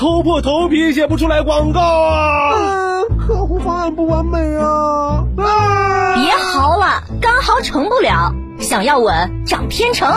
[0.00, 2.54] 抠破头皮写不出来广告啊！
[2.54, 5.26] 啊，客户方案不完美啊！
[5.36, 6.14] 啊！
[6.14, 10.10] 别嚎了，刚嚎成不了，想要稳找天成。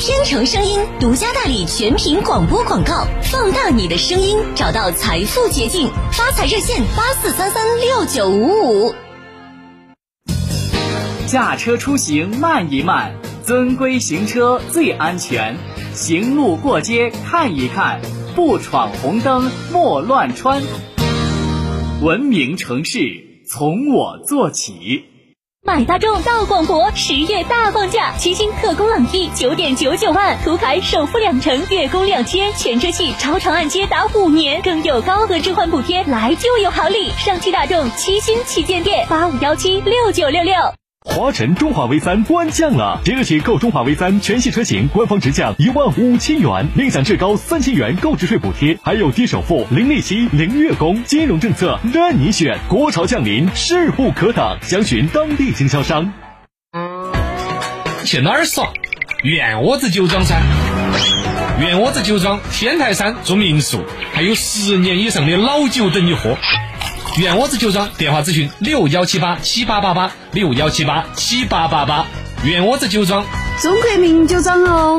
[0.00, 5.88] 天成声音独家代理全屏广播广告，放大你的声音，找到财富捷径。
[6.10, 8.94] 发财热线八四三三六九五五。
[11.28, 13.12] 驾车出行慢一慢，
[13.44, 15.56] 遵规行车最安全。
[15.94, 18.00] 行路过街看一看，
[18.34, 20.62] 不闯红灯莫乱穿。
[22.00, 22.98] 文明城市
[23.48, 25.04] 从我做起。
[25.64, 37.10] 买大众到广博，十月大放价，七星特供朗逸九点九九万，途凯首付两成，月供两千，全车系超长按揭达五年，更有高额置换补贴，来就有好礼！
[37.10, 40.54] 上汽大众七星旗舰店八五幺七六九六六。
[41.04, 52.56] 华晨中华 V 三官降了，即日起购中华 V 三全系车型，官方直降一万五千元，另享至高三千元购置税补贴，还有低首付、零利息、零月供，金融政策任你选。
[52.68, 56.12] 国潮降临，势不可挡，详询当地经销商。
[58.04, 58.72] 去哪儿耍？
[59.24, 60.40] 院窝子酒庄噻！
[61.60, 66.36] 院窝子酒庄天台山做民宿，还有十年以上的老酒等你喝。
[67.18, 72.06] 圆窝子酒庄电话咨询六幺七八七八八八六幺七八七八八八。
[72.42, 73.22] 圆窝子酒庄，
[73.60, 74.98] 中国名酒庄哦。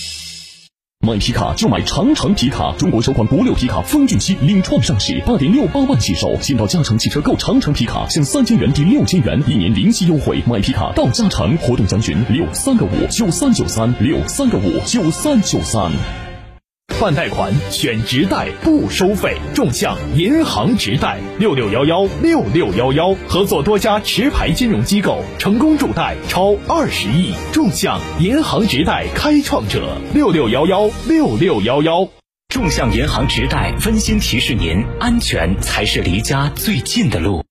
[1.03, 6.39] 买皮卡就买长城皮卡，中国首款国六皮卡风骏七领创上市，八点六八万起售。
[6.39, 10.43] 先到嘉诚汽车购长城皮卡，享三千元抵六千元，一年零息优惠。
[10.45, 15.91] 买皮卡到嘉诚，活动详询六三个五九三九三六三个五九三九三。
[17.01, 27.33] 办贷款选直贷不收费，众享银行直贷六六幺幺六六幺幺，合作多家持牌金融机构，成功助贷超二十亿。
[27.51, 32.07] 众享银行直贷开创者六六幺幺六六幺幺。
[32.49, 37.43] 众享银行直贷温馨提示您：安全才是离家最近的路。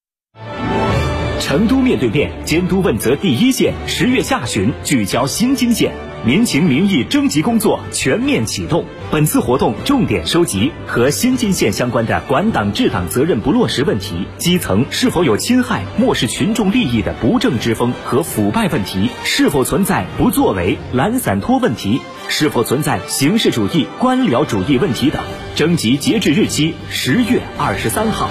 [1.41, 5.91] 成都面对面，监督问责第一线，十月下旬聚焦新津县。
[6.25, 8.85] 民情民意征集工作全面启动。
[9.11, 25.23] 本次活动重点收集和新津县相关的管党治党责任不落实问题，基层是否有侵害、漠视群众利益的不正之风和腐败问题，是否存在不作为、懒散拖问题，是否存在形式主义、官僚主义问题等。
[25.57, 28.29] 征集截止日期十月二十三号。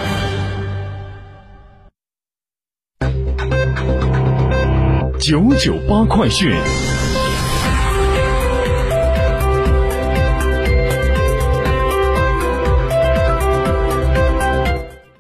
[5.19, 6.51] 九九八快讯。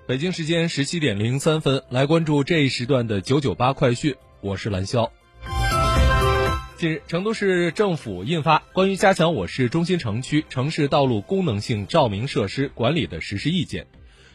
[0.09, 5.11] 北京时间十七点零三分，来关注这一时段的九九八快讯，我是蓝霄。
[6.77, 13.83] 近日，成都市政府印发《关于加强我市中心城区城市道路功能性照明设施管理的实施意见》，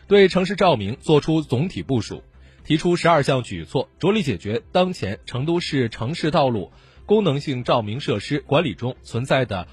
[0.06, 2.22] 对城市照明作出总体部署，
[2.62, 6.70] 提出十二项举措，着力解决当前成都市城市道路
[7.04, 9.66] 功能性照明设施管理中存在的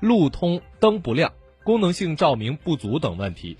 [0.00, 1.32] 路通灯不亮、
[1.62, 3.56] 功能性照明不足等问题。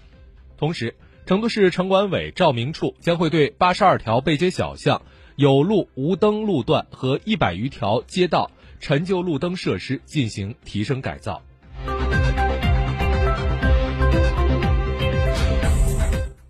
[0.57, 0.97] 同时，
[1.29, 5.03] 成都市城管委照明处将会对八十二条背街小巷、
[5.37, 11.43] 有路无灯路段和一百余条街道陈旧路灯设施进行提升改造。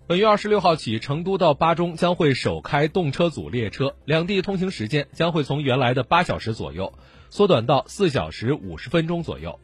[0.07, 6.93] 本月二十六号起，成都到巴中将会首开动车组列车，两地通行时间将会从原来的八小时左右
[7.29, 9.59] 缩短到四小时五十分钟左右。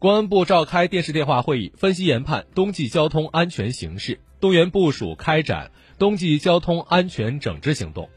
[0.00, 8.08] 公安部召开电视电话会议，分析研判冬季交通安全形势，动员部署开展冬季交通安全整治行动。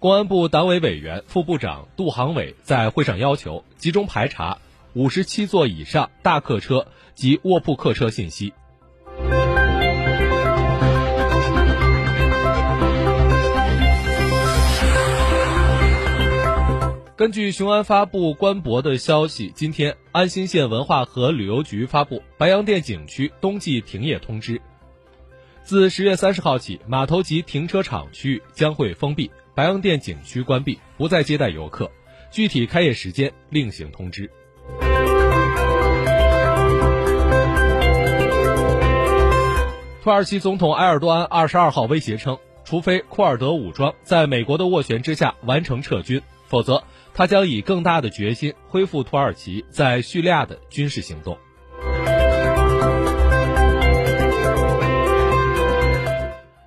[0.00, 4.58] 公安部党委委员、副部长杜航伟在会上要求，集中排查
[4.94, 8.52] 五十七座以上大客车及卧铺客车信息。
[17.22, 24.60] 根据雄安发布官博的消息，今天安新县文化和旅游局发布白洋淀景区冬季停业通知。
[25.62, 31.88] 自十月三十号起，码头及停车场区域将会封闭，白洋淀景区关闭，不再接待游客。
[32.32, 34.28] 具体开业时间另行通知。
[40.02, 46.82] 土耳其总统埃尔多安二十二号威胁称，除非库尔德武装在美国的斡旋之下完成撤军，否则
[47.14, 51.36] 他将以更大的决心恢复土耳其在叙利亚的军事行动。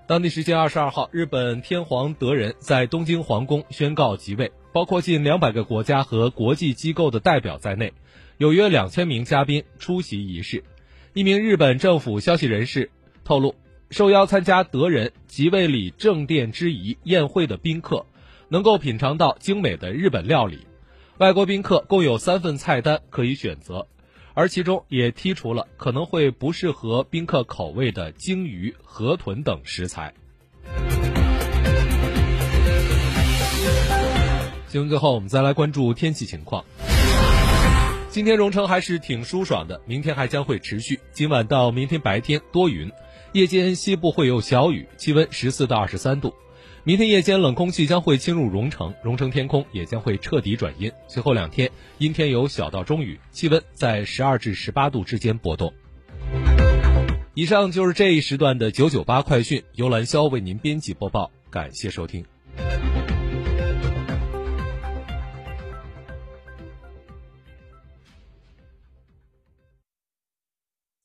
[0.08, 7.92] 当地时间二十二号，日本天皇德仁在东京皇宫宣告即位，包括近两百个国家和国际机构的代表在内，
[8.38, 10.64] 有约两千名嘉宾出席仪式。
[11.14, 12.92] 一名日本政府消息人士
[13.24, 13.56] 透露，
[13.90, 18.06] 受邀参加德仁即位礼正殿之仪宴会的宾客，
[18.50, 20.66] 能够品尝到精美的日本料理。
[21.18, 23.88] 外国宾客共有三份菜单可以选择。
[24.38, 30.14] 而其中也剔除了可能会不适合宾客口味的鲸鱼、河豚等食材。
[34.68, 36.66] 新闻最后，我们再来关注天气情况。
[38.10, 41.00] 今天蓉城还是挺舒爽的，明天还将会持续。
[41.14, 42.92] 今晚到明天白天多云，
[43.32, 46.36] 夜间西部会有小雨，气温十四到二十三度。
[46.88, 50.92] 明天夜间冷空气将会侵入蓉城，蓉城天空也将会彻底转阴。
[51.08, 55.74] 随后两天阴天有小到中雨，气温在十二至十八度之间波动。
[57.34, 62.24] 以上就是这一时段的九九八快讯，由兰霄为您编辑播报，感谢收听。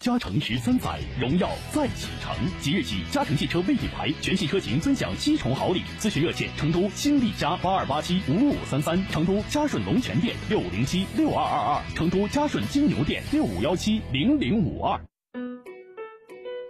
[0.00, 2.34] 嘉诚十三载，荣耀再启程。
[2.58, 5.82] 即日起，嘉诚汽车为品牌全系车型尊享七重好礼。
[5.98, 14.98] 咨询热线：成都新力嘉八二八七五五三三，成都嘉顺龙泉店六五零七六二二二，成都嘉顺金牛店六五幺七零零五二。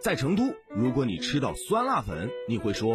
[0.02, 2.94] 在成都，如果你吃到酸辣粉，你会说：“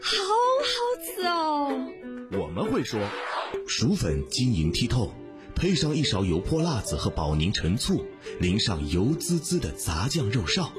[0.00, 0.22] 好
[0.62, 1.90] 好吃哦。”
[2.38, 3.00] 我们会说
[3.66, 5.12] ：“薯粉晶莹剔透。”
[5.60, 8.02] 配上一勺油泼辣子和保宁陈醋，
[8.40, 10.70] 淋上油滋滋的杂酱肉臊，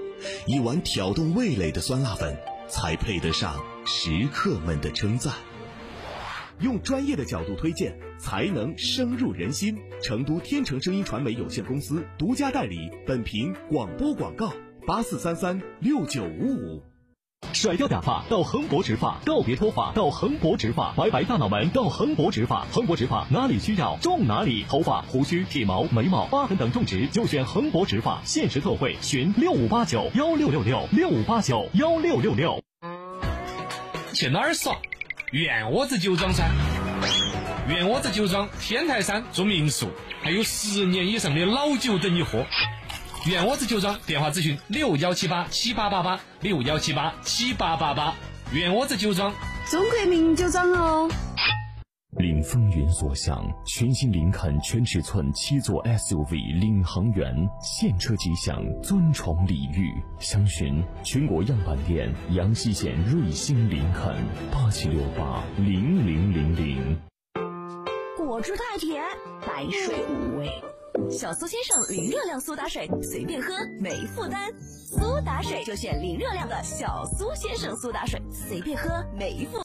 [0.48, 2.36] 一碗挑动味蕾的酸辣粉，
[2.68, 5.36] 才配得上食客们的称赞。
[6.62, 9.78] 用专业的角度推荐，才能深入人心。
[10.02, 14.52] 成都天成声音传媒有限公司独家代理，本频广播广告：
[14.88, 16.91] 八四三三六九五五。
[17.54, 32.64] 甩掉假发到恒博植发，告别脱发到恒博植发，白白大脑门到恒博植发，恒博植发哪里需要种哪里，头发、胡须、体毛、眉毛、疤痕等种植就选恒博植发，限时特惠，询六五八九幺六六六六五八九幺六六六。
[34.14, 34.76] 去哪儿耍？
[35.32, 36.50] 院窝子酒庄噻！
[37.68, 39.88] 院窝子酒庄天台山住民宿，
[40.24, 42.46] 还有十年以上的老酒等你喝。
[43.28, 48.16] 院窝子酒庄电话咨询六幺七八七八八八六幺七八七八八八。
[48.52, 49.32] 院窝子酒庄，
[49.70, 51.08] 中国名酒庄哦。
[52.18, 57.32] 领风云所向，全新林肯全尺寸七座 SUV 领航员，
[57.62, 59.94] 现车即享尊崇礼遇。
[60.20, 64.16] 详询全国样板店阳西县瑞星林肯
[64.52, 67.00] 八七六八零零零零。
[68.18, 69.04] 果汁太甜，
[69.46, 70.52] 白水无味。
[71.10, 74.52] 小苏先生零热量苏打水，随便喝没负担。
[74.62, 79.58] 苏打水就选零热量的小苏先生苏打水，随便喝没负。